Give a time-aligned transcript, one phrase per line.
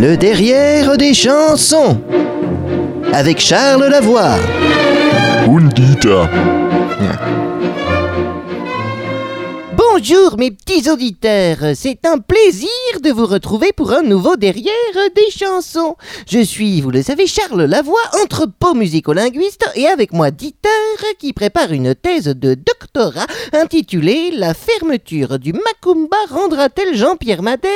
[0.00, 2.00] Le derrière des chansons.
[3.12, 4.36] Avec Charles Lavoie.
[10.00, 12.70] Bonjour mes petits auditeurs, c'est un plaisir
[13.04, 14.72] de vous retrouver pour un nouveau Derrière
[15.14, 15.94] des chansons.
[16.26, 20.70] Je suis, vous le savez, Charles Lavoie, entrepôt musicolinguiste et avec moi Dieter
[21.18, 27.70] qui prépare une thèse de doctorat intitulée La fermeture du Macumba rendra-t-elle Jean-Pierre Madère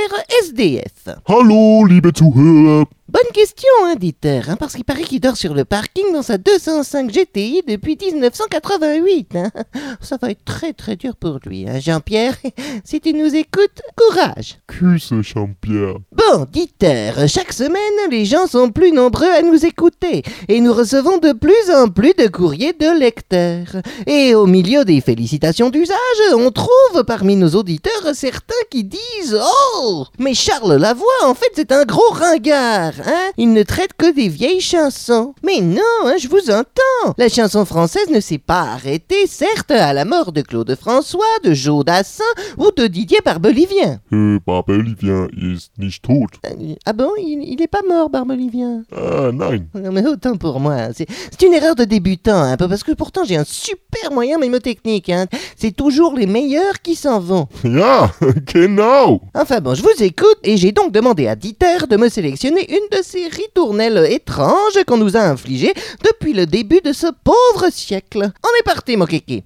[0.45, 2.87] SDF Hallo, liebe Zuhörer.
[3.15, 6.37] Bonne question, hein, Dieter, hein, parce qu'il paraît qu'il dort sur le parking dans sa
[6.37, 9.37] 205 GTI depuis 1988.
[9.37, 9.53] hein.
[10.01, 12.35] Ça va être très très dur pour lui, hein, Jean-Pierre.
[12.85, 14.59] Si tu nous écoutes, courage.
[14.67, 15.95] Küsse, Jean-Pierre?
[16.11, 21.19] Bon, Dieter, chaque semaine, les gens sont plus nombreux à nous écouter et nous recevons
[21.19, 23.81] de plus en plus de courriers de lecteurs.
[24.09, 25.97] Et au milieu des félicitations d'usage,
[26.37, 29.39] on trouve parmi nos auditeurs certains qui disent
[29.77, 33.31] Oh Mais Charles Lavoie, en fait, c'est un gros ringard, hein?
[33.37, 35.35] Il ne traite que des vieilles chansons.
[35.43, 37.15] Mais non, hein, je vous entends.
[37.19, 41.53] La chanson française ne s'est pas arrêtée, certes, à la mort de Claude François, de
[41.55, 42.25] Joe Dassin
[42.59, 44.01] ou de Didier Barbelivien.
[44.13, 46.29] Äh, Barbelivien ist nicht tot.
[46.47, 48.83] Euh, Ah bon, il, il est pas mort, Barbelivien?
[48.95, 49.67] Ah, nein.
[49.75, 50.75] Non, mais autant pour moi.
[50.75, 50.91] hein.
[50.95, 54.39] C'est c'est une erreur de débutant, un peu, parce que pourtant j'ai un super moyen
[54.39, 55.11] mémotechnique.
[55.11, 55.27] Hein.
[55.57, 57.49] C'est toujours les meilleurs qui s'en vont.
[57.65, 58.11] Ja,
[58.53, 59.21] genau.
[59.35, 62.97] Enfin bon, je vous écoute, et j'ai donc demandé à Dieter de me sélectionner une
[62.97, 68.31] de ces ritournelles étranges qu'on nous a infligées depuis le début de ce pauvre siècle.
[68.45, 69.45] On est parti, mon kéké.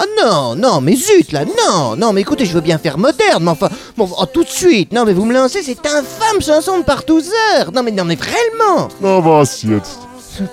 [0.00, 3.42] Oh non, non, mais zut là, non, non, mais écoutez, je veux bien faire moderne,
[3.42, 6.78] mais enfin, bon, oh, tout de suite, non, mais vous me lancez cette infâme chanson
[6.78, 10.07] de partouzeur, non, mais non, mais vraiment, Na was jetzt?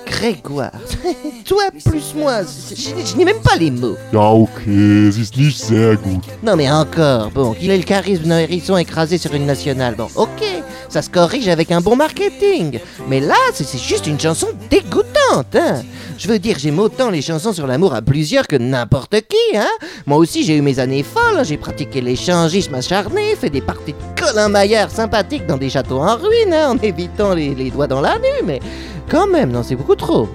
[0.05, 0.71] Grégoire,
[1.45, 3.97] toi plus moi, je, n'ai même pas les mots.
[4.13, 6.21] Okay, es ist nicht sehr gut.
[6.43, 10.07] Non mais encore, bon, qu'il ait le charisme d'un hérisson écrasé sur une nationale, bon,
[10.15, 10.43] ok,
[10.89, 12.79] ça se corrige avec un bon marketing.
[13.07, 15.83] Mais là, c'est c'est juste une chanson dégoûtante, hein.
[16.17, 19.67] Je veux dire, j'aime autant les chansons sur l'amour à plusieurs que n'importe qui, hein.
[20.05, 21.43] Moi aussi, j'ai eu mes années folles, hein.
[21.43, 26.15] j'ai pratiqué l'échangisme acharné, fait des parties de Colin Maillard sympathiques dans des châteaux en
[26.15, 28.59] ruine, hein, en évitant les, les doigts dans la nuit, mais
[29.09, 30.27] quand même, non, c'est beaucoup trop.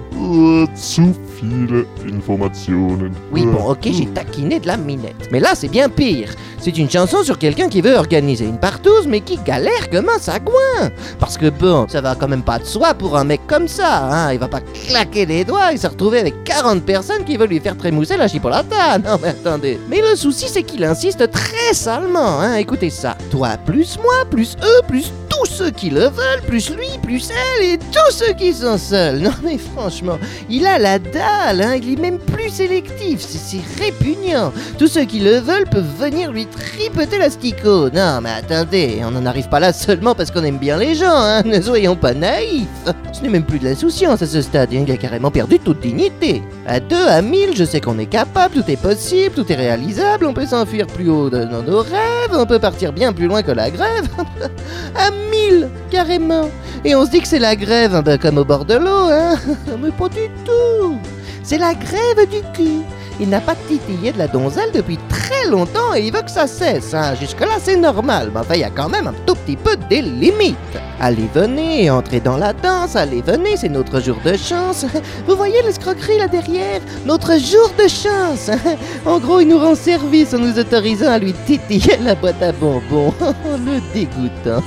[0.75, 3.11] Zu viele Informationen.
[3.31, 5.29] Oui, bon, ok, j'ai taquiné de la minette.
[5.31, 6.29] Mais là, c'est bien pire.
[6.59, 10.19] C'est une chanson sur quelqu'un qui veut organiser une partouze, mais qui galère comme un
[10.19, 10.91] sagouin.
[11.19, 14.05] Parce que bon, ça va quand même pas de soi pour un mec comme ça,
[14.11, 14.33] hein.
[14.33, 17.59] Il va pas claquer les doigts et se retrouver avec 40 personnes qui veulent lui
[17.59, 18.99] faire trémousser la chipolata.
[19.03, 19.79] Non, mais attendez.
[19.89, 22.55] Mais le souci, c'est qu'il insiste très salement, hein.
[22.55, 23.17] Écoutez ça.
[23.31, 25.11] Toi plus moi, plus eux, plus
[25.43, 29.19] tous ceux qui le veulent, plus lui, plus elle et tous ceux qui sont seuls.
[29.21, 30.17] Non, mais franchement,
[30.49, 31.75] il a la dalle, hein.
[31.81, 33.19] Il est même plus sélectif.
[33.19, 34.51] C'est répugnant.
[34.77, 37.89] Tous ceux qui le veulent peuvent venir lui tripoter l'asticot.
[37.89, 41.05] Non, mais attendez, on n'en arrive pas là seulement parce qu'on aime bien les gens,
[41.15, 41.41] hein.
[41.43, 42.67] Ne soyons pas naïfs.
[43.13, 44.69] Ce n'est même plus de l'insouciance à ce stade.
[44.73, 44.83] hein.
[44.87, 46.41] Il a carrément perdu toute dignité.
[46.67, 50.25] À deux, à mille, je sais qu'on est capable, tout est possible, tout est réalisable.
[50.25, 53.51] On peut s'enfuir plus haut dans nos rêves, on peut partir bien plus loin que
[53.51, 54.07] la grève.
[55.31, 56.49] mille, carrément.
[56.83, 59.09] Et on se dit que c'est la grève, hein, ben, comme au bord de l'eau,
[59.09, 59.35] hein.
[59.81, 60.97] Mais pas du tout.
[61.43, 62.83] C'est la grève du cul.
[63.21, 66.47] Il n'a pas titillé de la donzelle depuis très longtemps et il veut que ça
[66.47, 66.95] cesse.
[66.95, 67.13] Hein.
[67.13, 68.31] Jusque-là, c'est normal.
[68.33, 70.57] Mais enfin, il y a quand même un tout petit peu des limites.
[70.99, 72.95] Allez, venez, entrez dans la danse.
[72.95, 74.87] Allez, venez, c'est notre jour de chance.
[75.27, 76.81] Vous voyez l'escroquerie là derrière?
[77.05, 78.49] Notre jour de chance.
[79.05, 82.51] En gros, il nous rend service en nous autorisant à lui titiller la boîte à
[82.51, 83.13] bonbons.
[83.21, 84.63] le dégoûtant.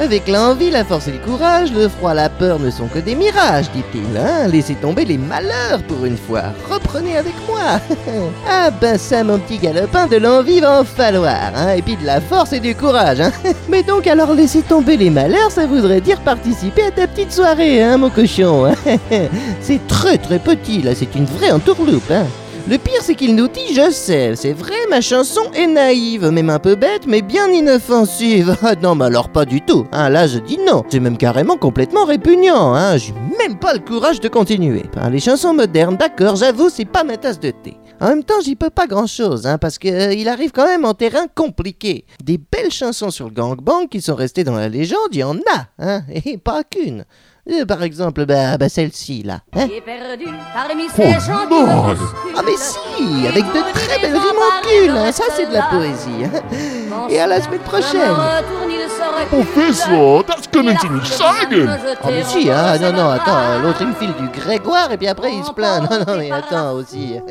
[0.00, 3.14] Avec l'envie, la force et le courage, le froid, la peur ne sont que des
[3.14, 4.16] mirages, dit-il.
[4.16, 6.44] Hein Laissez tomber les malheurs pour une fois.
[6.70, 7.78] Reprenez avec moi.
[8.48, 11.52] ah ben ça, mon petit galopin, de l'envie va en falloir.
[11.54, 13.20] Hein et puis de la force et du courage.
[13.20, 13.32] Hein
[13.68, 17.82] Mais donc alors laisser tomber les malheurs, ça voudrait dire participer à ta petite soirée,
[17.82, 18.64] hein, mon cochon.
[18.64, 18.74] hein
[19.60, 22.10] c'est très très petit, là, c'est une vraie entourloupe.
[22.10, 22.24] Hein
[22.68, 26.50] le pire, c'est qu'il nous dit Je sais, c'est vrai, ma chanson est naïve, même
[26.50, 28.56] un peu bête, mais bien inoffensive.
[28.62, 29.86] Ah non, mais alors pas du tout.
[29.92, 30.82] Hein, là, je dis non.
[30.88, 32.74] C'est même carrément complètement répugnant.
[32.74, 34.82] Hein, j'ai même pas le courage de continuer.
[34.92, 37.76] Enfin, les chansons modernes, d'accord, j'avoue, c'est pas ma tasse de thé.
[38.00, 40.66] En même temps, j'y peux pas grand chose, hein, parce que euh, il arrive quand
[40.66, 42.04] même en terrain compliqué.
[42.24, 45.36] Des belles chansons sur le gangbang qui sont restées dans la légende, il y en
[45.36, 47.04] a, hein, et pas qu'une.
[47.50, 49.40] Euh, par exemple, bah, bah celle-ci là.
[49.54, 51.96] Hein perdu parmi Oh, gens non.
[52.36, 52.76] Ah mais si,
[53.28, 56.24] avec de très belles rimes en cul, hein, ça c'est de la poésie.
[56.24, 57.06] hein.
[57.08, 58.14] Et à la semaine prochaine.
[59.30, 61.68] Professor, das können Sie nicht sagen.
[62.02, 65.08] Ah mais si, hein, non, non, attends, l'autre il me file du Grégoire et puis
[65.08, 65.88] après il se plaint.
[65.90, 67.16] Non, non, mais attends aussi.